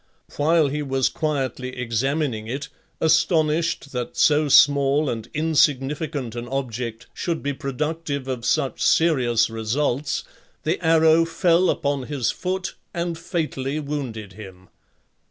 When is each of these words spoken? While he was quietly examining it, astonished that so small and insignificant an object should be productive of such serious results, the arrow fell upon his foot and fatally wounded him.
While 0.35 0.69
he 0.69 0.81
was 0.81 1.09
quietly 1.09 1.77
examining 1.77 2.47
it, 2.47 2.69
astonished 2.99 3.91
that 3.91 4.17
so 4.17 4.47
small 4.49 5.11
and 5.11 5.29
insignificant 5.31 6.33
an 6.33 6.47
object 6.47 7.05
should 7.13 7.43
be 7.43 7.53
productive 7.53 8.27
of 8.27 8.43
such 8.43 8.81
serious 8.81 9.47
results, 9.47 10.23
the 10.63 10.83
arrow 10.83 11.23
fell 11.23 11.69
upon 11.69 12.07
his 12.07 12.31
foot 12.31 12.73
and 12.95 13.15
fatally 13.15 13.79
wounded 13.79 14.33
him. 14.33 14.69